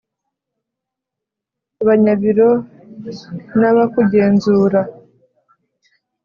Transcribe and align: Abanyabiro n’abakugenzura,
Abanyabiro 1.81 2.49
n’abakugenzura, 3.59 4.81